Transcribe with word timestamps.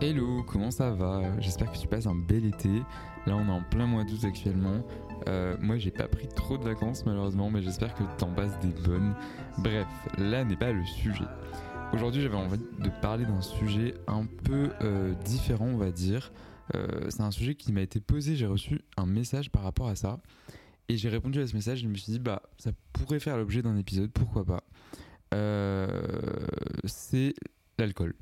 Hello, 0.00 0.42
comment 0.42 0.72
ça 0.72 0.90
va? 0.90 1.22
J'espère 1.38 1.70
que 1.70 1.78
tu 1.78 1.86
passes 1.86 2.06
un 2.06 2.16
bel 2.16 2.44
été. 2.44 2.82
Là, 3.26 3.36
on 3.36 3.46
est 3.46 3.50
en 3.50 3.62
plein 3.62 3.86
mois 3.86 4.02
d'août 4.02 4.24
actuellement. 4.24 4.84
Euh, 5.28 5.56
moi, 5.60 5.78
j'ai 5.78 5.92
pas 5.92 6.08
pris 6.08 6.26
trop 6.26 6.58
de 6.58 6.64
vacances 6.64 7.06
malheureusement, 7.06 7.48
mais 7.48 7.62
j'espère 7.62 7.94
que 7.94 8.02
t'en 8.18 8.32
passes 8.34 8.58
des 8.58 8.72
bonnes. 8.82 9.14
Bref, 9.58 9.86
là 10.18 10.44
n'est 10.44 10.56
pas 10.56 10.72
le 10.72 10.84
sujet. 10.84 11.24
Aujourd'hui, 11.92 12.22
j'avais 12.22 12.36
envie 12.36 12.58
de 12.58 12.88
parler 13.00 13.24
d'un 13.24 13.40
sujet 13.40 13.94
un 14.08 14.26
peu 14.26 14.70
euh, 14.82 15.14
différent, 15.24 15.66
on 15.66 15.76
va 15.76 15.92
dire. 15.92 16.32
Euh, 16.74 17.08
c'est 17.08 17.22
un 17.22 17.30
sujet 17.30 17.54
qui 17.54 17.72
m'a 17.72 17.82
été 17.82 18.00
posé. 18.00 18.34
J'ai 18.34 18.46
reçu 18.46 18.80
un 18.96 19.06
message 19.06 19.50
par 19.50 19.62
rapport 19.62 19.86
à 19.86 19.94
ça. 19.94 20.18
Et 20.88 20.96
j'ai 20.96 21.08
répondu 21.08 21.40
à 21.40 21.46
ce 21.46 21.54
message. 21.54 21.78
Je 21.78 21.86
me 21.86 21.94
suis 21.94 22.12
dit, 22.12 22.18
bah, 22.18 22.42
ça 22.58 22.72
pourrait 22.92 23.20
faire 23.20 23.36
l'objet 23.36 23.62
d'un 23.62 23.76
épisode, 23.76 24.10
pourquoi 24.10 24.44
pas. 24.44 24.64
C'est 26.84 27.34
l'alcool. 27.78 28.14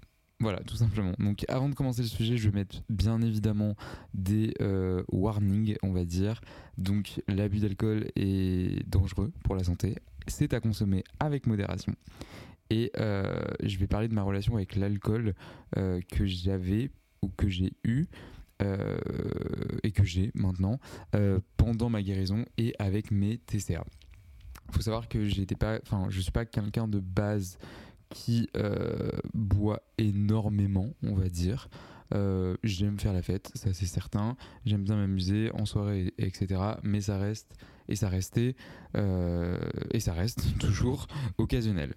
Voilà, 0.43 0.59
tout 0.67 0.75
simplement. 0.75 1.13
Donc 1.21 1.45
avant 1.47 1.69
de 1.69 1.75
commencer 1.77 2.03
le 2.03 2.09
sujet, 2.09 2.37
je 2.37 2.49
vais 2.49 2.59
mettre 2.59 2.83
bien 2.91 3.23
évidemment 3.23 3.77
des 4.13 4.53
euh, 4.61 5.05
warnings, 5.13 5.77
on 5.85 5.93
va 5.93 6.05
dire. 6.05 6.41
Donc 6.79 7.23
l'abus 7.29 7.61
d'alcool 7.61 8.09
est 8.17 8.85
dangereux 8.89 9.33
pour 9.45 9.55
la 9.55 9.63
santé. 9.63 9.95
C'est 10.27 10.53
à 10.53 10.59
consommer 10.59 11.05
avec 11.21 11.47
modération. 11.47 11.95
Et 12.71 12.91
euh, 12.99 13.41
je 13.63 13.79
vais 13.79 13.87
parler 13.87 14.09
de 14.09 14.15
ma 14.15 14.25
relation 14.25 14.57
avec 14.57 14.75
l'alcool 14.75 15.35
euh, 15.77 16.01
que 16.11 16.27
j'avais 16.27 16.91
ou 17.23 17.29
que 17.29 17.49
j'ai 17.49 17.73
eu 17.85 18.07
et 19.83 19.91
que 19.91 20.05
j'ai 20.05 20.31
maintenant 20.37 20.79
pendant 21.57 21.89
ma 21.91 22.01
guérison 22.01 22.45
et 22.59 22.75
avec 22.79 23.11
mes 23.11 23.39
TCA. 23.39 23.85
Il 24.69 24.75
faut 24.75 24.83
savoir 24.83 25.09
que 25.09 25.27
j'étais 25.27 25.57
pas, 25.57 25.81
enfin, 25.83 26.07
je 26.11 26.21
suis 26.21 26.31
pas 26.31 26.45
quelqu'un 26.45 26.87
de 26.87 27.01
base 27.01 27.59
qui 28.13 28.49
euh, 28.57 29.11
boit 29.35 29.83
énormément, 29.99 30.95
on 31.03 31.15
va 31.15 31.29
dire. 31.29 31.69
Euh, 32.15 32.57
j'aime 32.63 33.01
faire 33.01 33.13
la 33.13 33.23
fête, 33.23 33.51
ça 33.55 33.73
c'est 33.73 33.87
certain. 33.87 34.37
J'aime 34.67 34.85
bien 34.85 34.97
m'amuser 34.97 35.51
en 35.55 35.65
soirée, 35.65 36.13
etc. 36.19 36.61
Mais 36.83 37.01
ça 37.01 37.19
reste 37.19 37.57
et 37.89 37.97
ça 37.97 38.09
restait 38.09 38.55
euh, 38.97 39.59
et 39.91 40.01
ça 40.01 40.13
reste 40.13 40.47
toujours 40.59 41.07
occasionnel. 41.39 41.95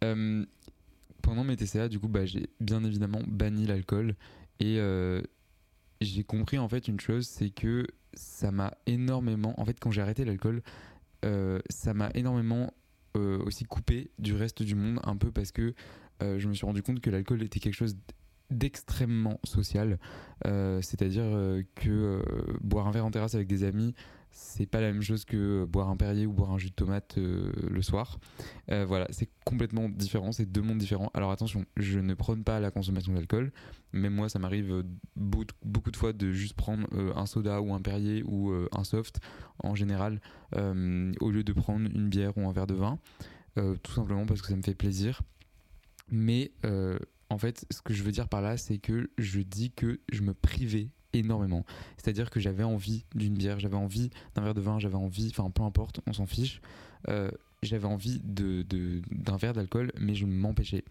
Pendant 0.00 1.44
mes 1.44 1.56
TCA, 1.56 1.88
du 1.88 2.00
coup, 2.00 2.08
bah, 2.08 2.24
j'ai 2.24 2.48
bien 2.60 2.82
évidemment 2.82 3.20
banni 3.28 3.66
l'alcool 3.66 4.16
et 4.58 4.80
j'ai 6.00 6.24
compris 6.24 6.58
en 6.58 6.68
fait 6.68 6.88
une 6.88 6.98
chose, 6.98 7.26
c'est 7.26 7.50
que 7.50 7.86
ça 8.14 8.50
m'a 8.50 8.72
énormément, 8.86 9.54
en 9.60 9.64
fait, 9.66 9.78
quand 9.78 9.90
j'ai 9.90 10.00
arrêté 10.00 10.24
l'alcool, 10.24 10.62
ça 11.22 11.92
m'a 11.92 12.08
énormément 12.14 12.72
euh, 13.16 13.38
aussi 13.44 13.64
coupé 13.64 14.10
du 14.18 14.34
reste 14.34 14.62
du 14.62 14.74
monde, 14.74 15.00
un 15.04 15.16
peu 15.16 15.30
parce 15.30 15.52
que 15.52 15.74
euh, 16.22 16.38
je 16.38 16.48
me 16.48 16.54
suis 16.54 16.66
rendu 16.66 16.82
compte 16.82 17.00
que 17.00 17.10
l'alcool 17.10 17.42
était 17.42 17.60
quelque 17.60 17.74
chose 17.74 17.96
d'extrêmement 18.50 19.40
social. 19.44 19.98
Euh, 20.46 20.80
C'est-à-dire 20.82 21.24
que 21.74 22.22
boire 22.60 22.86
un 22.86 22.90
verre 22.90 23.06
en 23.06 23.10
terrasse 23.10 23.34
avec 23.34 23.48
des 23.48 23.64
amis, 23.64 23.94
c'est 24.30 24.66
pas 24.66 24.80
la 24.80 24.92
même 24.92 25.02
chose 25.02 25.24
que 25.24 25.64
boire 25.64 25.88
un 25.88 25.96
Perrier 25.96 26.26
ou 26.26 26.32
boire 26.32 26.52
un 26.52 26.58
jus 26.58 26.70
de 26.70 26.74
tomate 26.74 27.18
euh, 27.18 27.52
le 27.68 27.82
soir. 27.82 28.18
Euh, 28.70 28.84
voilà, 28.86 29.06
c'est 29.10 29.28
complètement 29.44 29.88
différent, 29.88 30.32
c'est 30.32 30.46
deux 30.46 30.62
mondes 30.62 30.78
différents. 30.78 31.10
Alors 31.14 31.30
attention, 31.30 31.64
je 31.76 31.98
ne 31.98 32.14
prône 32.14 32.44
pas 32.44 32.60
la 32.60 32.70
consommation 32.70 33.12
d'alcool. 33.12 33.52
Même 33.92 34.14
moi, 34.14 34.28
ça 34.28 34.38
m'arrive 34.38 34.72
euh, 34.72 34.82
beau- 35.16 35.44
beaucoup 35.64 35.90
de 35.90 35.96
fois 35.96 36.12
de 36.12 36.32
juste 36.32 36.54
prendre 36.54 36.86
un 37.16 37.26
soda 37.26 37.60
ou 37.60 37.74
un 37.74 37.80
Perrier 37.80 38.22
ou 38.24 38.52
un 38.72 38.84
soft 38.84 39.20
en 39.62 39.74
général 39.74 40.20
au 40.52 41.30
lieu 41.30 41.42
de 41.44 41.52
prendre 41.52 41.88
une 41.94 42.08
bière 42.08 42.36
ou 42.36 42.48
un 42.48 42.52
verre 42.52 42.66
de 42.66 42.74
vin. 42.74 42.98
Tout 43.56 43.92
simplement 43.92 44.26
parce 44.26 44.42
que 44.42 44.48
ça 44.48 44.56
me 44.56 44.62
fait 44.62 44.74
plaisir. 44.74 45.22
Mais 46.08 46.52
en 47.28 47.38
fait, 47.38 47.66
ce 47.70 47.82
que 47.82 47.92
je 47.94 48.02
veux 48.02 48.12
dire 48.12 48.28
par 48.28 48.42
là, 48.42 48.56
c'est 48.56 48.78
que 48.78 49.10
je 49.18 49.40
dis 49.40 49.70
que 49.70 50.00
je 50.10 50.22
me 50.22 50.34
privais 50.34 50.88
énormément. 51.12 51.64
C'est-à-dire 51.96 52.30
que 52.30 52.40
j'avais 52.40 52.64
envie 52.64 53.04
d'une 53.14 53.34
bière, 53.34 53.58
j'avais 53.60 53.76
envie 53.76 54.10
d'un 54.34 54.42
verre 54.42 54.54
de 54.54 54.60
vin, 54.60 54.78
j'avais 54.78 54.94
envie, 54.96 55.28
enfin 55.36 55.50
peu 55.50 55.62
importe, 55.62 56.00
on 56.06 56.12
s'en 56.12 56.26
fiche. 56.26 56.60
Euh, 57.08 57.30
j'avais 57.62 57.86
envie 57.86 58.20
de, 58.24 58.62
de- 58.62 59.02
d'un 59.10 59.36
verre 59.36 59.52
d'alcool, 59.52 59.92
mais 59.98 60.14
je 60.14 60.26
m'empêchais. 60.26 60.84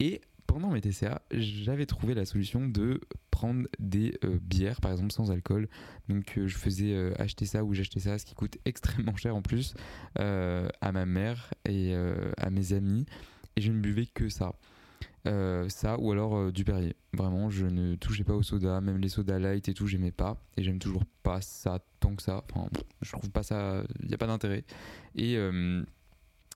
Et 0.00 0.20
pendant 0.46 0.70
mes 0.70 0.80
TCA, 0.80 1.22
j'avais 1.32 1.86
trouvé 1.86 2.14
la 2.14 2.24
solution 2.26 2.66
de 2.66 3.00
prendre 3.30 3.66
des 3.78 4.18
euh, 4.24 4.38
bières, 4.42 4.80
par 4.80 4.90
exemple 4.92 5.12
sans 5.12 5.30
alcool. 5.30 5.68
Donc 6.08 6.36
euh, 6.36 6.46
je 6.48 6.56
faisais 6.56 7.12
acheter 7.20 7.46
ça 7.46 7.64
ou 7.64 7.72
j'achetais 7.72 8.00
ça, 8.00 8.18
ce 8.18 8.26
qui 8.26 8.34
coûte 8.34 8.58
extrêmement 8.64 9.16
cher 9.16 9.34
en 9.36 9.42
plus, 9.42 9.74
à 10.16 10.92
ma 10.92 11.06
mère 11.06 11.52
et 11.68 11.94
à 12.36 12.50
mes 12.50 12.72
amis. 12.72 13.06
Et 13.56 13.60
je 13.60 13.70
ne 13.70 13.80
buvais 13.80 14.06
que 14.06 14.28
ça. 14.28 14.54
Euh, 15.24 15.68
ça 15.68 15.98
ou 16.00 16.10
alors 16.10 16.36
euh, 16.36 16.52
du 16.52 16.64
Perrier. 16.64 16.96
Vraiment, 17.12 17.48
je 17.48 17.66
ne 17.66 17.94
touchais 17.94 18.24
pas 18.24 18.34
au 18.34 18.42
soda, 18.42 18.80
même 18.80 18.98
les 18.98 19.08
sodas 19.08 19.38
light 19.38 19.68
et 19.68 19.74
tout, 19.74 19.86
j'aimais 19.86 20.10
pas. 20.10 20.42
Et 20.56 20.62
j'aime 20.62 20.78
toujours 20.78 21.04
pas 21.22 21.40
ça 21.40 21.78
tant 22.00 22.16
que 22.16 22.22
ça. 22.22 22.44
Enfin, 22.50 22.68
je 23.00 23.12
trouve 23.12 23.30
pas 23.30 23.42
ça. 23.42 23.84
Il 24.00 24.08
n'y 24.08 24.14
a 24.14 24.18
pas 24.18 24.26
d'intérêt. 24.26 24.64
Et, 25.14 25.36
euh, 25.36 25.84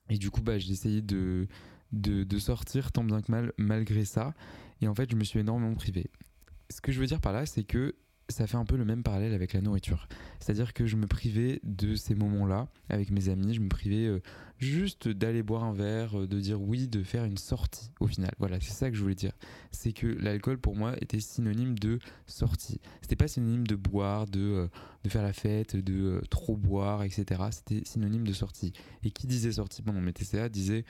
et 0.09 0.17
du 0.17 0.29
coup, 0.29 0.41
bah, 0.41 0.57
j'ai 0.57 0.71
essayé 0.71 1.01
de, 1.01 1.47
de, 1.93 2.23
de 2.23 2.39
sortir 2.39 2.91
tant 2.91 3.03
bien 3.03 3.21
que 3.21 3.31
mal 3.31 3.53
malgré 3.57 4.03
ça. 4.03 4.33
Et 4.81 4.87
en 4.87 4.95
fait, 4.95 5.09
je 5.09 5.15
me 5.15 5.23
suis 5.23 5.39
énormément 5.39 5.73
privé. 5.73 6.09
Ce 6.69 6.81
que 6.81 6.91
je 6.91 6.99
veux 6.99 7.07
dire 7.07 7.21
par 7.21 7.31
là, 7.31 7.45
c'est 7.45 7.63
que 7.63 7.95
ça 8.29 8.47
fait 8.47 8.57
un 8.57 8.65
peu 8.65 8.75
le 8.75 8.85
même 8.85 9.03
parallèle 9.03 9.33
avec 9.33 9.53
la 9.53 9.61
nourriture. 9.61 10.07
C'est-à-dire 10.39 10.73
que 10.73 10.85
je 10.85 10.95
me 10.95 11.07
privais 11.07 11.59
de 11.63 11.95
ces 11.95 12.15
moments-là 12.15 12.67
avec 12.89 13.09
mes 13.09 13.29
amis, 13.29 13.53
je 13.53 13.61
me 13.61 13.69
privais 13.69 14.05
euh, 14.05 14.21
juste 14.59 15.07
d'aller 15.07 15.43
boire 15.43 15.63
un 15.63 15.73
verre, 15.73 16.19
euh, 16.19 16.27
de 16.27 16.39
dire 16.39 16.61
oui, 16.61 16.87
de 16.87 17.03
faire 17.03 17.23
une 17.23 17.37
sortie 17.37 17.91
au 17.99 18.07
final. 18.07 18.31
Voilà, 18.39 18.59
c'est 18.59 18.73
ça 18.73 18.89
que 18.89 18.97
je 18.97 19.01
voulais 19.01 19.15
dire. 19.15 19.33
C'est 19.71 19.93
que 19.93 20.07
l'alcool 20.07 20.57
pour 20.57 20.75
moi 20.75 20.95
était 21.01 21.19
synonyme 21.19 21.79
de 21.79 21.99
sortie. 22.25 22.81
C'était 23.01 23.15
pas 23.15 23.27
synonyme 23.27 23.65
de 23.65 23.75
boire, 23.75 24.25
de, 24.27 24.39
euh, 24.39 24.67
faire 25.07 25.23
la 25.23 25.33
fête, 25.33 25.77
de 25.77 26.21
trop 26.29 26.57
boire, 26.57 27.03
etc. 27.03 27.41
C'était 27.51 27.85
synonyme 27.85 28.27
de 28.27 28.33
sortie. 28.33 28.73
Et 29.03 29.11
qui 29.11 29.27
disait 29.27 29.53
sortie? 29.53 29.81
Pendant 29.81 30.01
mes 30.01 30.11
TCA 30.11 30.49
disait 30.49 30.83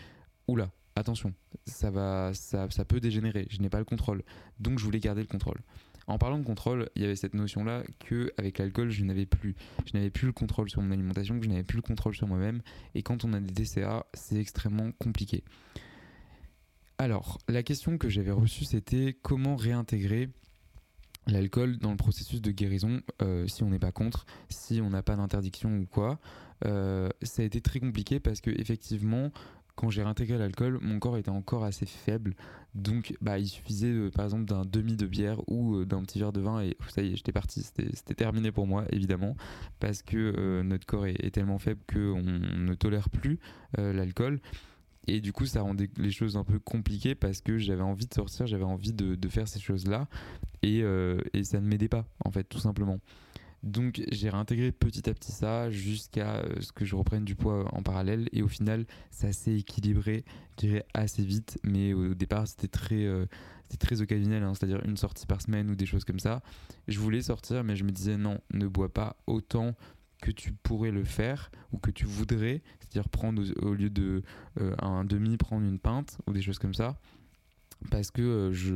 oula, 0.47 0.71
attention, 0.95 1.33
ça, 1.65 1.91
va, 1.91 2.31
ça, 2.33 2.67
ça 2.71 2.83
peut 2.83 2.99
dégénérer, 2.99 3.47
je 3.51 3.59
n'ai 3.59 3.69
pas 3.69 3.79
le 3.79 3.85
contrôle. 3.85 4.23
Donc 4.59 4.79
je 4.79 4.85
voulais 4.85 4.99
garder 4.99 5.21
le 5.21 5.27
contrôle. 5.27 5.59
En 6.07 6.18
parlant 6.18 6.39
de 6.39 6.45
contrôle, 6.45 6.89
il 6.95 7.01
y 7.01 7.06
avait 7.06 7.18
cette 7.18 7.33
notion-là 7.33 7.83
que 8.00 8.31
avec 8.38 8.59
l'alcool, 8.59 8.89
je 8.89 9.04
n'avais 9.04 9.25
plus. 9.25 9.56
Le 9.94 10.31
contrôle 10.31 10.69
sur 10.69 10.81
mon 10.81 10.92
alimentation, 10.92 11.38
que 11.38 11.45
je 11.45 11.50
n'avais 11.50 11.63
plus 11.63 11.75
le 11.75 11.81
contrôle 11.81 12.15
sur 12.15 12.27
moi-même. 12.27 12.62
Et 12.95 13.04
quand 13.04 13.25
on 13.25 13.33
a 13.33 13.42
des 13.42 13.51
DCA, 13.51 14.06
c'est 14.13 14.38
extrêmement 14.38 14.92
compliqué. 14.94 15.44
Alors, 16.98 17.38
la 17.48 17.62
question 17.62 17.98
que 17.98 18.09
j'avais 18.09 18.31
reçue, 18.31 18.63
c'était 18.63 19.18
comment 19.21 19.56
réintégrer 19.56 20.30
l'alcool 21.27 21.77
dans 21.77 21.92
le 21.92 21.98
processus 21.98 22.42
de 22.42 22.51
guérison 22.51 23.01
euh, 23.21 23.48
si 23.48 23.63
on 23.63 23.69
n'est 23.69 23.80
pas 23.80 23.92
contre, 23.92 24.25
si 24.50 24.80
on 24.81 24.89
n'a 24.89 25.04
pas 25.04 25.15
d'interdiction 25.15 25.77
ou 25.77 25.86
quoi. 25.86 26.19
Euh, 26.65 27.09
ça 27.21 27.42
a 27.42 27.45
été 27.45 27.62
très 27.62 27.80
compliqué 27.80 28.19
parce 28.19 28.42
que 28.42 28.50
effectivement, 28.50 29.31
quand 29.77 29.91
j'ai 29.91 30.01
réintégré 30.01 30.39
l'alcool, 30.39 30.79
mon 30.81 31.00
corps 31.00 31.18
était 31.18 31.29
encore 31.29 31.63
assez 31.63 31.85
faible. 31.85 32.35
Donc, 32.74 33.15
bah, 33.21 33.38
il 33.38 33.47
suffisait 33.47 33.91
euh, 33.91 34.09
par 34.09 34.25
exemple 34.25 34.45
d'un 34.45 34.65
demi 34.65 34.95
de 34.95 35.06
bière 35.06 35.39
ou 35.47 35.75
euh, 35.75 35.85
d'un 35.85 36.01
petit 36.01 36.19
verre 36.19 36.33
de 36.33 36.41
vin 36.41 36.62
et 36.62 36.75
ça 36.89 37.03
y 37.03 37.13
est, 37.13 37.15
j'étais 37.15 37.31
parti. 37.31 37.62
C'était 37.62 38.15
terminé 38.15 38.51
pour 38.51 38.65
moi, 38.65 38.85
évidemment, 38.91 39.38
parce 39.79 40.01
que 40.01 40.33
euh, 40.35 40.63
notre 40.63 40.88
corps 40.88 41.06
est, 41.06 41.29
tellement 41.29 41.59
faible 41.59 41.79
qu'on 41.88 42.24
ne 42.24 42.74
tolère 42.74 43.09
plus 43.09 43.39
l'alcool. 43.77 44.41
Et 45.06 45.21
du 45.21 45.31
coup, 45.31 45.45
ça 45.45 45.62
rendait 45.62 45.89
les 45.97 46.12
choses 46.12 46.35
un 46.35 46.44
peu 46.44 46.57
compliquées 46.57 47.13
parce 47.13 47.41
que 47.41 47.59
j'avais 47.59 47.83
envie 47.83 48.07
de 48.07 48.13
sortir, 48.13 48.47
j'avais 48.47 48.63
envie 48.63 48.94
de, 48.94 49.30
faire 49.30 49.47
ces 49.47 49.59
choses-là. 49.59 50.07
Et, 50.63 50.80
et 51.33 51.44
ça 51.44 51.62
ne 51.62 51.68
m'aidait 51.68 51.88
pas, 51.88 52.06
en 52.25 52.31
fait, 52.31 52.44
tout 52.45 52.59
simplement. 52.59 53.00
Donc 53.63 54.01
j'ai 54.12 54.30
réintégré 54.30 54.71
petit 54.71 55.09
à 55.09 55.13
petit 55.13 55.31
ça 55.31 55.71
jusqu'à 55.71 56.38
euh, 56.38 56.62
ce 56.62 56.71
que 56.71 56.86
je 56.86 56.95
reprenne 56.95 57.25
du 57.25 57.36
poids 57.36 57.68
en 57.74 57.81
parallèle 57.81 58.30
et 58.31 58.44
au 58.44 58.48
final 58.48 58.86
ça 59.09 59.33
s'est 59.33 59.56
équilibré, 59.56 60.25
je 60.51 60.68
dirais 60.68 60.86
assez 60.94 61.24
vite, 61.24 61.57
mais 61.63 61.94
au 61.94 62.13
départ 62.13 62.48
c'était 62.48 62.68
très, 62.68 63.06
euh, 63.06 63.25
très 63.80 64.01
occasionnel, 64.01 64.44
hein, 64.44 64.54
c'est-à-dire 64.54 64.81
une 64.86 64.98
sortie 64.98 65.25
par 65.25 65.42
semaine 65.42 65.71
ou 65.71 65.75
des 65.75 65.88
choses 65.88 66.06
comme 66.06 66.19
ça. 66.19 66.44
Je 66.88 67.00
voulais 67.00 67.21
sortir 67.21 67.63
mais 67.63 67.75
je 67.75 67.83
me 67.83 67.92
disais 67.92 68.15
non, 68.15 68.39
ne 68.54 68.68
bois 68.68 68.94
pas 68.94 69.18
autant 69.25 69.75
que 70.21 70.31
tu 70.31 70.51
pourrais 70.51 70.92
le 70.92 71.04
faire 71.04 71.51
ou 71.71 71.80
que 71.80 71.89
tu 71.89 72.06
voudrais, 72.06 72.62
c'est-à-dire 72.80 73.09
prendre 73.09 73.44
au, 73.62 73.74
lieu 73.74 73.89
de 73.89 74.21
euh, 74.62 74.75
un 74.80 75.04
demi, 75.04 75.36
prendre 75.38 75.65
une 75.65 75.80
pinte 75.80 76.19
ou 76.27 76.33
des 76.33 76.42
choses 76.42 76.59
comme 76.59 76.74
ça, 76.75 77.00
parce 77.89 78.12
que 78.12 78.51
je, 78.54 78.71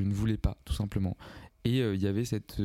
ne 0.00 0.12
voulais 0.12 0.38
pas 0.38 0.58
tout 0.64 0.72
simplement. 0.74 1.16
Et 1.64 1.80
il 1.80 2.00
y 2.00 2.06
avait 2.06 2.24
cette 2.24 2.58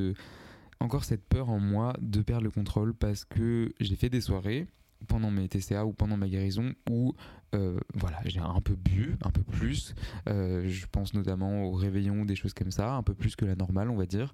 encore 0.80 1.04
cette 1.04 1.25
peur 1.25 1.50
en 1.50 1.60
moi 1.60 1.94
de 2.01 2.22
perdre 2.22 2.44
le 2.44 2.51
contrôle 2.51 2.94
parce 2.94 3.25
que 3.25 3.74
j'ai 3.80 3.95
fait 3.95 4.10
des 4.10 4.22
soirées 4.22 4.68
pendant 5.07 5.31
mes 5.31 5.48
TCA 5.48 5.86
ou 5.86 5.94
pendant 5.94 6.18
ma 6.18 6.27
guérison 6.27 6.74
où 6.89 7.13
euh, 7.54 7.80
voilà 7.94 8.19
j'ai 8.25 8.39
un 8.39 8.62
peu 8.62 8.75
bu 8.75 9.18
un 9.24 9.31
peu 9.31 9.44
plus. 9.44 9.94
Euh, 10.27 10.68
je 10.68 10.86
pense 10.88 11.13
notamment 11.13 11.63
au 11.66 11.72
réveillon 11.72 12.25
des 12.25 12.36
choses 12.36 12.54
comme 12.54 12.72
ça 12.72 12.94
un 12.94 13.04
peu 13.04 13.13
plus 13.13 13.36
que 13.36 13.45
la 13.45 13.56
normale 13.56 13.89
on 13.89 13.95
va 13.95 14.06
dire. 14.06 14.33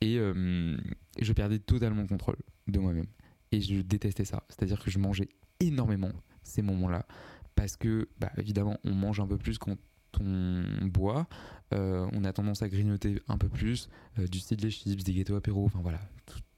Et, 0.00 0.18
euh, 0.18 0.76
je 1.20 1.32
perdais 1.32 1.60
totalement 1.60 2.02
le 2.02 2.08
contrôle 2.08 2.36
de 2.66 2.78
moi-même. 2.80 3.06
Et 3.52 3.60
je 3.60 3.80
détestais 3.80 4.24
ça. 4.24 4.42
C'est 4.48 4.62
à 4.64 4.66
dire 4.66 4.82
que 4.82 4.90
je 4.90 4.98
mangeais 4.98 5.28
énormément 5.60 6.10
ces 6.42 6.62
moments 6.62 6.88
là 6.88 7.06
parce 7.54 7.76
que 7.76 8.08
bah, 8.18 8.32
évidemment 8.38 8.78
on 8.84 8.94
mange 8.94 9.20
un 9.20 9.26
peu 9.26 9.38
plus 9.38 9.58
quand 9.58 9.76
on 10.20 10.86
boit, 10.86 11.26
euh, 11.72 12.08
on 12.12 12.24
a 12.24 12.32
tendance 12.32 12.62
à 12.62 12.68
grignoter 12.68 13.20
un 13.28 13.38
peu 13.38 13.48
plus, 13.48 13.88
euh, 14.18 14.26
du 14.26 14.40
style 14.40 14.58
des 14.58 14.70
chips, 14.70 15.04
des 15.04 15.14
gâteaux 15.14 15.36
apéro, 15.36 15.64
enfin 15.64 15.80
voilà, 15.82 16.00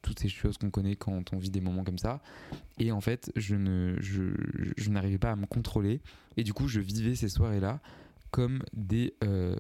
toutes 0.03 0.19
ces 0.19 0.29
choses 0.29 0.59
qu'on 0.59 0.71
connaît 0.71 0.97
quand 0.97 1.33
on 1.33 1.39
vit 1.39 1.51
des 1.51 1.61
moments 1.61 1.85
comme 1.85 1.99
ça. 1.99 2.21
Et 2.79 2.93
en 2.93 3.01
fait, 3.01 3.33
je 3.37 3.55
ne, 3.55 3.97
je, 4.01 4.91
n'arrivais 4.91 5.19
pas 5.19 5.33
à 5.33 5.37
me 5.37 5.47
contrôler, 5.47 6.01
et 6.37 6.45
du 6.45 6.53
coup, 6.53 6.69
je 6.69 6.81
vivais 6.81 7.15
ces 7.15 7.29
soirées-là 7.29 7.81
comme 8.31 8.63
des, 8.73 9.15
euh, 9.23 9.57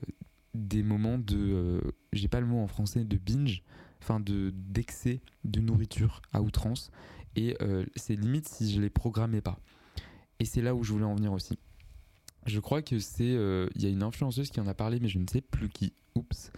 des 0.55 0.83
moments 0.83 1.19
de, 1.19 1.81
j'ai 2.13 2.29
pas 2.29 2.41
le 2.41 2.47
mot 2.47 2.61
en 2.61 2.67
français, 2.67 3.05
de 3.05 3.17
binge, 3.17 3.63
enfin 4.03 4.21
de 4.21 4.53
d'excès 4.55 5.21
de 5.45 5.61
nourriture 5.61 6.21
à 6.33 6.43
outrance, 6.43 6.91
et 7.37 7.57
c'est 7.97 8.17
limite 8.17 8.49
si 8.49 8.73
je 8.73 8.81
les 8.81 8.91
programmais 8.91 9.41
pas. 9.41 9.59
Et 10.41 10.45
c'est 10.45 10.63
là 10.63 10.75
où 10.75 10.83
je 10.83 10.93
voulais 10.93 11.05
en 11.05 11.15
venir 11.15 11.33
aussi. 11.33 11.59
Je 12.47 12.61
crois 12.61 12.83
que 12.83 12.99
c'est. 12.99 13.35
Euh, 13.35 13.69
il 13.75 13.83
y 13.83 13.87
a 13.87 13.89
une 13.89 14.03
influenceuse 14.03 14.51
qui 14.51 14.61
en 14.61 14.67
a 14.67 14.75
parlé, 14.75 14.99
mais 15.01 15.09
je 15.09 15.19
ne 15.19 15.27
sais 15.27 15.41
plus 15.41 15.69
qui. 15.69 15.93
Oups. 16.15 16.53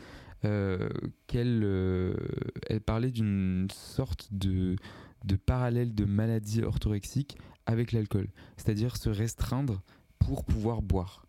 Euh, 0.44 0.91
qu'elle 1.27 1.62
euh, 1.65 2.15
elle 2.69 2.83
parlait 2.83 3.11
d'une 3.11 3.69
sorte 3.73 4.29
de, 4.31 4.77
de 5.25 5.37
parallèle 5.37 5.94
de 5.94 6.05
maladie 6.05 6.62
orthorexique 6.62 7.38
avec 7.65 7.93
l'alcool. 7.93 8.29
C'est-à-dire 8.56 8.97
se 8.97 9.09
restreindre 9.09 9.83
pour 10.19 10.44
pouvoir 10.44 10.83
boire. 10.83 11.27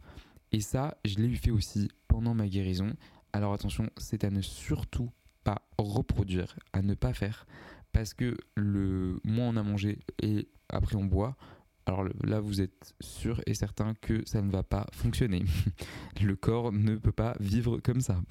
Et 0.52 0.60
ça, 0.60 0.98
je 1.06 1.16
l'ai 1.16 1.28
eu 1.28 1.36
fait 1.36 1.52
aussi 1.52 1.90
pendant 2.08 2.34
ma 2.34 2.48
guérison. 2.48 2.94
Alors 3.34 3.54
attention, 3.54 3.90
c'est 3.98 4.24
à 4.24 4.30
ne 4.30 4.42
surtout 4.42 5.10
pas 5.44 5.62
reproduire, 5.78 6.58
à 6.74 6.82
ne 6.82 6.94
pas 6.94 7.14
faire. 7.14 7.46
Parce 7.94 8.14
que 8.14 8.38
le 8.56 9.20
moins 9.24 9.48
on 9.50 9.58
a 9.58 9.64
mangé 9.64 10.00
et 10.22 10.48
après 10.70 10.96
on 10.96 11.06
boit, 11.06 11.38
alors 11.88 12.06
là, 12.26 12.42
vous 12.42 12.60
êtes 12.60 12.94
sûr 13.00 13.42
et 13.46 13.54
certain 13.54 13.94
que 14.02 14.22
ça 14.26 14.42
ne 14.42 14.52
va 14.52 14.62
pas 14.62 14.86
fonctionner. 14.92 15.46
le 16.22 16.36
corps 16.36 16.74
ne 16.74 16.98
peut 16.98 17.14
pas 17.14 17.36
vivre 17.40 17.80
comme 17.80 18.02
ça. 18.02 18.22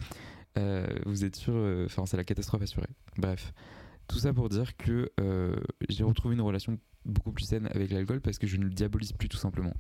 Euh, 0.59 0.87
vous 1.07 1.25
êtes 1.25 1.37
sûr, 1.37 1.55
euh, 1.57 1.87
enfin, 1.87 2.05
c'est 2.05 2.19
la 2.19 2.25
catastrophe 2.25 2.63
assurée. 2.63 2.91
Bref, 3.17 3.55
tout 4.09 4.19
ça 4.19 4.35
pour 4.35 4.51
dire 4.51 4.77
que 4.77 5.11
euh, 5.21 5.57
j'ai 5.89 6.05
retrouvé 6.05 6.35
une 6.35 6.43
relation 6.43 6.79
beaucoup 7.07 7.33
plus 7.33 7.47
saine 7.47 7.67
avec 7.73 7.91
l'alcool 7.93 8.21
parce 8.21 8.39
que 8.39 8.47
je 8.47 8.59
ne 8.59 8.65
le 8.65 8.71
diabolise 8.71 9.13
plus 9.13 9.31
tout 9.31 9.39
simplement. 9.39 9.73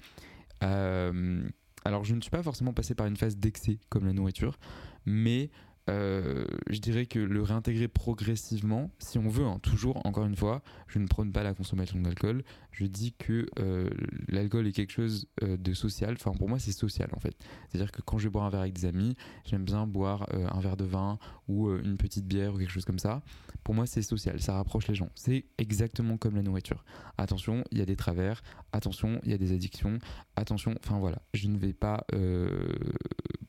alors, 0.62 2.02
je 2.04 2.14
ne 2.14 2.20
suis 2.22 2.30
pas 2.30 2.42
forcément 2.42 2.72
passé 2.72 2.94
par 2.94 3.06
une 3.06 3.16
phase 3.16 3.36
d'excès 3.36 3.78
comme 3.90 4.06
la 4.06 4.14
nourriture, 4.14 4.58
mais 5.04 5.50
euh, 5.88 6.44
je 6.68 6.80
dirais 6.80 7.06
que 7.06 7.18
le 7.18 7.42
réintégrer 7.42 7.88
progressivement, 7.88 8.90
si 8.98 9.18
on 9.18 9.28
veut, 9.28 9.44
hein, 9.44 9.58
toujours, 9.62 10.04
encore 10.04 10.24
une 10.24 10.36
fois, 10.36 10.62
je 10.88 10.98
ne 10.98 11.06
prône 11.06 11.32
pas 11.32 11.42
la 11.42 11.54
consommation 11.54 12.00
d'alcool, 12.00 12.42
je 12.72 12.86
dis 12.86 13.12
que 13.12 13.46
euh, 13.58 13.88
l'alcool 14.28 14.66
est 14.66 14.72
quelque 14.72 14.92
chose 14.92 15.28
euh, 15.42 15.56
de 15.56 15.72
social, 15.72 16.14
enfin 16.14 16.32
pour 16.32 16.48
moi 16.48 16.58
c'est 16.58 16.72
social 16.72 17.08
en 17.16 17.20
fait. 17.20 17.34
C'est-à-dire 17.68 17.92
que 17.92 18.02
quand 18.02 18.18
je 18.18 18.28
boire 18.28 18.44
un 18.44 18.50
verre 18.50 18.60
avec 18.60 18.74
des 18.74 18.84
amis, 18.84 19.16
j'aime 19.44 19.64
bien 19.64 19.86
boire 19.86 20.26
un 20.32 20.60
verre 20.60 20.76
de 20.76 20.84
vin 20.84 21.18
ou 21.48 21.70
une 21.70 21.96
petite 21.96 22.26
bière 22.26 22.54
ou 22.54 22.58
quelque 22.58 22.70
chose 22.70 22.84
comme 22.84 22.98
ça. 22.98 23.22
Pour 23.64 23.74
moi 23.74 23.86
c'est 23.86 24.02
social, 24.02 24.40
ça 24.40 24.54
rapproche 24.54 24.88
les 24.88 24.94
gens. 24.94 25.08
C'est 25.14 25.46
exactement 25.58 26.18
comme 26.18 26.36
la 26.36 26.42
nourriture. 26.42 26.84
Attention, 27.16 27.64
il 27.70 27.78
y 27.78 27.80
a 27.80 27.86
des 27.86 27.96
travers, 27.96 28.42
attention, 28.72 29.20
il 29.24 29.30
y 29.30 29.34
a 29.34 29.38
des 29.38 29.52
addictions, 29.52 29.98
attention, 30.36 30.74
enfin 30.84 30.98
voilà, 30.98 31.22
je 31.32 31.48
ne 31.48 31.56
vais 31.56 31.72
pas 31.72 32.04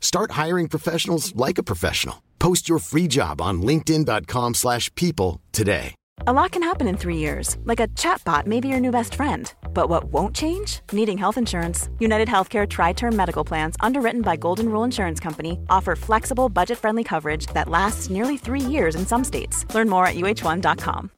Start 0.00 0.30
hiring 0.30 0.68
professionals 0.68 1.36
like 1.36 1.58
a 1.58 1.62
professional. 1.62 2.22
Post 2.38 2.68
your 2.68 2.78
free 2.78 3.06
job 3.08 3.40
on 3.40 3.60
linkedin.com 3.60 4.54
slash 4.54 4.92
people 4.94 5.40
today. 5.52 5.94
A 6.26 6.32
lot 6.32 6.50
can 6.50 6.62
happen 6.62 6.88
in 6.88 6.96
three 6.96 7.18
years. 7.18 7.56
Like 7.64 7.78
a 7.80 7.88
chatbot 7.88 8.46
may 8.46 8.60
be 8.60 8.68
your 8.68 8.80
new 8.80 8.90
best 8.90 9.14
friend. 9.14 9.52
But 9.74 9.88
what 9.88 10.04
won't 10.04 10.34
change? 10.34 10.80
Needing 10.90 11.18
health 11.18 11.36
insurance. 11.36 11.90
United 11.98 12.28
Healthcare 12.28 12.68
Tri-Term 12.68 13.14
Medical 13.14 13.44
Plans, 13.44 13.76
underwritten 13.80 14.22
by 14.22 14.36
Golden 14.36 14.68
Rule 14.68 14.84
Insurance 14.84 15.20
Company, 15.20 15.58
offer 15.68 15.94
flexible, 15.94 16.48
budget-friendly 16.48 17.04
coverage 17.04 17.46
that 17.48 17.68
lasts 17.68 18.10
nearly 18.10 18.36
three 18.38 18.60
years 18.60 18.96
in 18.96 19.06
some 19.06 19.24
states. 19.24 19.66
Learn 19.74 19.88
more 19.88 20.06
at 20.06 20.14
uh1.com. 20.16 21.10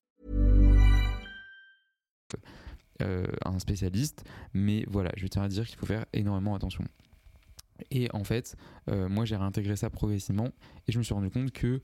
Euh, 3.00 3.26
un 3.44 3.60
spécialiste, 3.60 4.24
mais 4.52 4.84
voilà, 4.88 5.12
je 5.16 5.28
tiens 5.28 5.42
à 5.42 5.48
dire 5.48 5.64
qu'il 5.64 5.76
faut 5.78 5.86
faire 5.86 6.04
énormément 6.12 6.56
attention. 6.56 6.84
Et 7.90 8.08
en 8.12 8.24
fait, 8.24 8.56
euh, 8.88 9.08
moi 9.08 9.24
j'ai 9.24 9.36
réintégré 9.36 9.76
ça 9.76 9.90
progressivement 9.90 10.50
et 10.86 10.92
je 10.92 10.98
me 10.98 11.02
suis 11.02 11.14
rendu 11.14 11.30
compte 11.30 11.52
que 11.52 11.80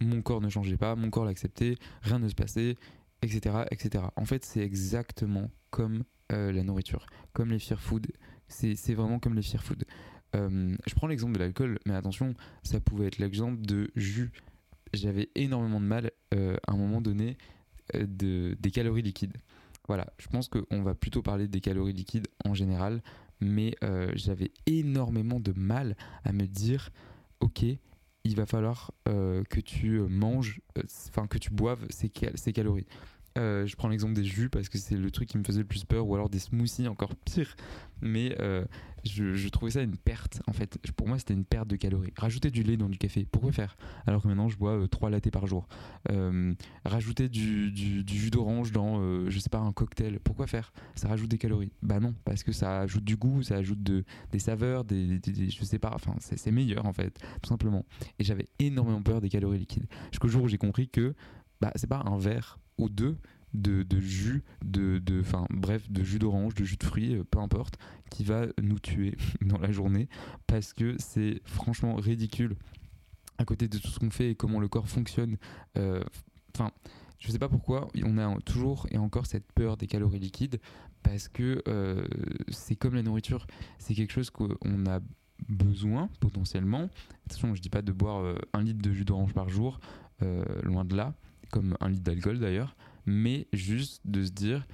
mon 0.00 0.22
corps 0.22 0.40
ne 0.40 0.48
changeait 0.48 0.76
pas, 0.76 0.94
mon 0.96 1.10
corps 1.10 1.24
l'acceptait, 1.24 1.76
rien 2.02 2.18
ne 2.18 2.28
se 2.28 2.34
passait, 2.34 2.76
etc. 3.22 3.64
etc. 3.70 4.04
En 4.16 4.24
fait, 4.24 4.44
c'est 4.44 4.60
exactement 4.60 5.50
comme 5.70 6.04
euh, 6.32 6.52
la 6.52 6.62
nourriture, 6.62 7.06
comme 7.32 7.50
les 7.50 7.58
fear 7.58 7.80
food. 7.80 8.06
C'est 8.48 8.94
vraiment 8.94 9.18
comme 9.18 9.34
les 9.34 9.42
fear 9.42 9.62
food. 9.62 9.84
Euh, 10.34 10.76
je 10.86 10.94
prends 10.94 11.06
l'exemple 11.06 11.34
de 11.34 11.38
l'alcool, 11.38 11.78
mais 11.86 11.94
attention, 11.94 12.34
ça 12.62 12.80
pouvait 12.80 13.06
être 13.06 13.18
l'exemple 13.18 13.62
de 13.62 13.90
jus. 13.96 14.30
J'avais 14.92 15.30
énormément 15.34 15.80
de 15.80 15.86
mal 15.86 16.10
à 16.32 16.72
un 16.72 16.76
moment 16.76 17.00
donné 17.00 17.38
de, 17.94 18.56
des 18.60 18.70
calories 18.70 19.02
liquides. 19.02 19.36
Voilà, 19.88 20.06
je 20.18 20.28
pense 20.28 20.48
qu'on 20.48 20.82
va 20.82 20.94
plutôt 20.94 21.22
parler 21.22 21.48
des 21.48 21.60
calories 21.60 21.92
liquides 21.92 22.28
en 22.44 22.54
général, 22.54 23.02
mais 23.42 23.74
euh, 23.82 24.10
j'avais 24.14 24.52
énormément 24.66 25.40
de 25.40 25.52
mal 25.56 25.96
à 26.24 26.32
me 26.32 26.46
dire, 26.46 26.90
ok, 27.40 27.64
il 28.24 28.36
va 28.36 28.46
falloir 28.46 28.92
euh, 29.08 29.42
que 29.44 29.60
tu 29.60 30.00
manges, 30.00 30.60
euh, 30.78 30.82
enfin 31.08 31.26
que 31.26 31.38
tu 31.38 31.50
boives 31.50 31.86
ces 31.90 32.08
calories. 32.52 32.86
Euh, 33.38 33.66
je 33.66 33.76
prends 33.76 33.88
l'exemple 33.88 34.12
des 34.14 34.24
jus 34.24 34.50
parce 34.50 34.68
que 34.68 34.78
c'est 34.78 34.96
le 34.96 35.10
truc 35.10 35.28
qui 35.28 35.38
me 35.38 35.44
faisait 35.44 35.60
le 35.60 35.66
plus 35.66 35.84
peur, 35.84 36.06
ou 36.06 36.14
alors 36.14 36.28
des 36.28 36.38
smoothies 36.38 36.88
encore 36.88 37.14
pire. 37.16 37.56
Mais 38.02 38.36
euh, 38.40 38.64
je, 39.04 39.48
trouvais 39.48 39.70
ça 39.70 39.82
une 39.82 39.96
perte 39.96 40.42
en 40.46 40.52
fait. 40.52 40.76
Pour 40.96 41.08
moi, 41.08 41.18
c'était 41.18 41.34
une 41.34 41.44
perte 41.44 41.68
de 41.68 41.76
calories. 41.76 42.12
Rajouter 42.16 42.50
du 42.50 42.62
lait 42.62 42.76
dans 42.76 42.88
du 42.88 42.98
café, 42.98 43.26
pourquoi 43.30 43.52
faire? 43.52 43.76
Alors 44.06 44.22
que 44.22 44.28
maintenant, 44.28 44.48
je 44.48 44.56
bois 44.58 44.86
3 44.90 45.08
lattés 45.10 45.30
par 45.30 45.46
jour. 45.46 45.66
Euh, 46.10 46.52
rajouter 46.84 47.28
du, 47.28 47.72
jus 48.06 48.30
d'orange 48.30 48.72
dans, 48.72 49.00
euh, 49.00 49.30
je 49.30 49.38
sais 49.38 49.48
pas, 49.50 49.58
un 49.60 49.72
cocktail, 49.72 50.18
pourquoi 50.22 50.46
faire? 50.46 50.72
Ça 50.94 51.08
rajoute 51.08 51.30
des 51.30 51.38
calories. 51.38 51.72
Bah 51.82 52.00
non, 52.00 52.14
parce 52.24 52.42
que 52.42 52.52
ça 52.52 52.80
ajoute 52.80 53.04
du 53.04 53.16
goût, 53.16 53.42
ça 53.42 53.56
ajoute 53.56 53.82
de, 53.82 54.04
des 54.30 54.38
saveurs, 54.40 54.84
des, 54.84 55.18
des- 55.18 55.32
des- 55.32 55.50
je 55.50 55.64
sais 55.64 55.78
pas, 55.78 55.92
enfin, 55.94 56.14
c'est 56.20 56.50
meilleur 56.50 56.86
en 56.86 56.92
fait, 56.92 57.18
tout 57.40 57.48
simplement. 57.48 57.84
Et 58.18 58.24
j'avais 58.24 58.46
énormément 58.58 59.02
peur 59.02 59.20
des 59.20 59.28
calories 59.28 59.58
liquides. 59.58 59.86
Jusqu'au 60.10 60.28
jour 60.28 60.42
où 60.42 60.48
j'ai 60.48 60.58
compris 60.58 60.88
que 60.88 61.14
bah, 61.60 61.70
c'est 61.76 61.86
pas 61.86 62.02
un 62.04 62.18
verre 62.18 62.58
ou 62.78 62.88
deux 62.88 63.16
de, 63.54 63.82
de 63.82 64.00
jus, 64.00 64.42
de, 64.64 64.98
de, 64.98 65.22
bref, 65.50 65.90
de 65.90 66.02
jus 66.02 66.18
d'orange, 66.18 66.54
de 66.54 66.64
jus 66.64 66.76
de 66.76 66.84
fruits, 66.84 67.16
euh, 67.16 67.24
peu 67.24 67.38
importe, 67.38 67.74
qui 68.10 68.24
va 68.24 68.46
nous 68.62 68.78
tuer 68.78 69.16
dans 69.42 69.58
la 69.58 69.70
journée 69.72 70.08
parce 70.46 70.72
que 70.72 70.96
c'est 70.98 71.42
franchement 71.44 71.94
ridicule 71.96 72.56
à 73.38 73.44
côté 73.44 73.68
de 73.68 73.78
tout 73.78 73.88
ce 73.88 73.98
qu'on 73.98 74.10
fait 74.10 74.30
et 74.30 74.34
comment 74.34 74.60
le 74.60 74.68
corps 74.68 74.88
fonctionne. 74.88 75.36
euh, 75.76 76.02
Enfin, 76.54 76.70
je 77.18 77.30
sais 77.30 77.38
pas 77.38 77.48
pourquoi 77.48 77.88
on 78.04 78.18
a 78.18 78.38
toujours 78.42 78.86
et 78.90 78.98
encore 78.98 79.26
cette 79.26 79.50
peur 79.52 79.76
des 79.76 79.86
calories 79.86 80.18
liquides 80.18 80.60
parce 81.02 81.28
que 81.28 81.62
euh, 81.66 82.06
c'est 82.48 82.76
comme 82.76 82.94
la 82.94 83.02
nourriture, 83.02 83.46
c'est 83.78 83.94
quelque 83.94 84.12
chose 84.12 84.30
qu'on 84.30 84.86
a 84.86 85.00
besoin 85.48 86.08
potentiellement. 86.20 86.88
Attention, 87.26 87.54
je 87.54 87.62
dis 87.62 87.70
pas 87.70 87.82
de 87.82 87.92
boire 87.92 88.20
euh, 88.22 88.34
un 88.52 88.62
litre 88.62 88.82
de 88.82 88.92
jus 88.92 89.04
d'orange 89.04 89.32
par 89.32 89.48
jour, 89.48 89.80
euh, 90.22 90.44
loin 90.62 90.84
de 90.84 90.94
là, 90.94 91.14
comme 91.52 91.76
un 91.80 91.88
litre 91.90 92.02
d'alcool 92.02 92.40
d'ailleurs, 92.40 92.74
mais 93.06 93.46
juste 93.52 94.00
de 94.04 94.24
se 94.24 94.32
dire 94.32 94.66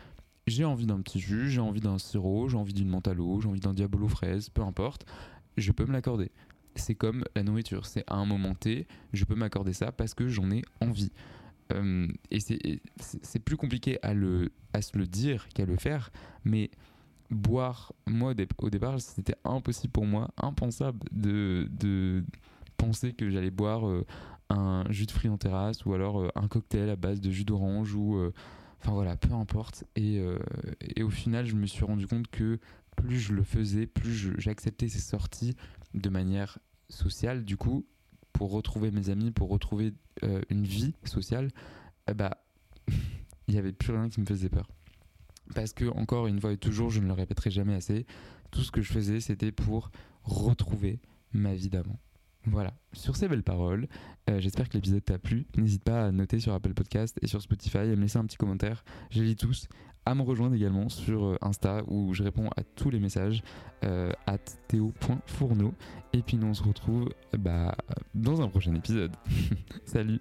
j'ai 0.47 0.65
envie 0.65 0.87
d'un 0.87 1.03
petit 1.03 1.21
jus, 1.21 1.51
j'ai 1.51 1.61
envie 1.61 1.81
d'un 1.81 1.99
sirop, 1.99 2.49
j'ai 2.49 2.57
envie 2.57 2.73
d'une 2.73 2.89
l'eau, 3.13 3.41
j'ai 3.43 3.49
envie 3.49 3.61
d'un 3.61 3.75
diabolo 3.75 4.09
fraise, 4.09 4.49
peu 4.49 4.63
importe, 4.63 5.05
je 5.59 5.73
peux 5.73 5.85
me 5.85 5.93
l'accorder. 5.93 6.31
C'est 6.75 6.95
comme 6.95 7.25
la 7.37 7.43
nourriture, 7.43 7.85
c'est 7.85 8.05
à 8.07 8.15
un 8.15 8.25
moment 8.25 8.55
T, 8.55 8.87
je 9.13 9.25
peux 9.25 9.35
m'accorder 9.35 9.75
ça 9.75 9.93
parce 9.93 10.15
que 10.15 10.29
j'en 10.29 10.51
ai 10.51 10.63
envie. 10.81 11.13
Euh, 11.73 12.09
et 12.31 12.41
c'est- 12.41 12.81
plus 13.45 13.57
compliqué 13.57 13.99
à, 14.03 14.15
le, 14.15 14.51
à 14.73 14.81
se 14.81 14.97
le 14.97 15.07
dire 15.07 15.49
qu'à 15.49 15.67
le 15.67 15.77
faire, 15.77 16.11
mais 16.45 16.71
boire, 17.31 17.93
moi 18.07 18.33
au 18.59 18.71
départ, 18.71 19.01
c'était 19.01 19.35
impossible 19.45 19.93
pour 19.93 20.07
moi, 20.07 20.31
impensable 20.39 21.01
de, 21.13 21.69
de 21.71 22.25
penser 22.79 23.13
que 23.13 23.29
j'allais 23.29 23.51
boire 23.51 23.87
euh, 23.87 24.07
un 24.51 24.85
jus 24.91 25.07
de 25.07 25.11
fruits 25.11 25.31
en 25.31 25.39
terrasse 25.39 25.85
ou 25.85 25.93
alors 25.95 26.21
euh, 26.21 26.29
un 26.35 26.49
cocktail 26.49 26.89
à 26.91 26.97
base 26.97 27.21
de 27.21 27.31
jus 27.31 27.45
d'orange 27.45 27.95
ou. 27.95 28.17
euh, 28.17 28.33
Enfin 28.81 28.93
voilà, 28.93 29.17
peu 29.17 29.33
importe. 29.35 29.83
Et, 29.97 30.21
euh, 30.21 30.39
et 30.81 31.03
au 31.03 31.11
final, 31.11 31.47
je 31.47 31.57
me 31.57 31.67
suis 31.67 31.85
rendu 31.85 32.07
compte 32.07 32.29
que 32.29 32.61
plus 32.97 33.19
je 33.19 33.33
le 33.33 33.43
faisais, 33.43 33.87
plus 33.87 34.15
j'acceptais 34.39 34.89
ces 34.89 35.01
sorties 35.01 35.57
de 35.95 36.09
manière 36.09 36.61
sociale, 36.89 37.45
du 37.45 37.57
coup, 37.57 37.87
pour 38.33 38.53
retrouver 38.53 38.93
mes 38.93 39.11
amis, 39.11 39.33
pour 39.33 39.49
retrouver 39.49 39.95
une 40.49 40.63
vie 40.65 40.95
sociale, 41.03 41.51
eh 42.09 42.15
bah, 42.15 42.39
il 43.49 43.55
n'y 43.55 43.59
avait 43.59 43.73
plus 43.73 43.93
rien 43.93 44.09
qui 44.09 44.21
me 44.21 44.27
faisait 44.27 44.49
peur. 44.49 44.69
Parce 45.57 45.73
que, 45.73 45.87
encore 45.87 46.29
une 46.29 46.41
fois 46.41 46.53
et 46.53 46.57
toujours, 46.57 46.91
je 46.91 47.01
ne 47.01 47.07
le 47.09 47.15
répéterai 47.15 47.51
jamais 47.51 47.75
assez, 47.75 48.07
tout 48.53 48.61
ce 48.61 48.71
que 48.71 48.81
je 48.81 48.93
faisais, 48.93 49.19
c'était 49.19 49.51
pour 49.51 49.91
retrouver 50.23 51.01
ma 51.33 51.53
vie 51.55 51.69
d'avant. 51.69 51.99
Voilà, 52.47 52.73
sur 52.93 53.17
ces 53.17 53.29
belles 53.29 53.43
paroles, 53.43 53.89
euh, 54.31 54.41
j'espère 54.41 54.69
que 54.69 54.75
l'épisode 54.75 55.05
t'a 55.05 55.19
plu. 55.19 55.47
N'hésite 55.57 55.85
pas 55.85 56.07
à 56.07 56.13
noter 56.13 56.41
sur 56.41 56.55
Apple 56.55 56.73
Podcast 56.73 57.19
et 57.21 57.27
sur 57.27 57.43
Spotify, 57.43 57.79
à 57.79 57.85
me 57.87 57.97
laisser 57.97 58.19
un 58.19 58.25
petit 58.25 58.37
commentaire. 58.37 58.85
Je 59.11 59.21
les 59.21 59.29
lis 59.29 59.37
tous. 59.37 59.69
À 60.07 60.15
me 60.15 60.23
rejoindre 60.23 60.55
également 60.55 60.89
sur 60.89 61.25
euh, 61.25 61.37
Insta 61.43 61.83
où 61.87 62.15
je 62.15 62.23
réponds 62.23 62.49
à 62.57 62.63
tous 62.63 62.89
les 62.89 62.99
messages 62.99 63.43
euh, 63.85 64.13
at 64.27 64.39
théo.fourneau. 64.69 65.75
Et 66.15 66.23
puis 66.23 66.39
nous 66.39 66.47
on 66.47 66.55
se 66.55 66.63
retrouve 66.63 67.11
bah, 67.37 67.77
dans 68.15 68.41
un 68.41 68.49
prochain 68.49 68.75
épisode. 68.75 69.15
Salut 69.85 70.21